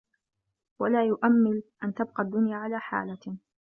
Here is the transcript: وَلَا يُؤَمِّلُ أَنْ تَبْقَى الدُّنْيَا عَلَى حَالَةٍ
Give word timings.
وَلَا 0.79 1.05
يُؤَمِّلُ 1.05 1.63
أَنْ 1.83 1.93
تَبْقَى 1.93 2.23
الدُّنْيَا 2.23 2.55
عَلَى 2.57 2.79
حَالَةٍ 2.79 3.37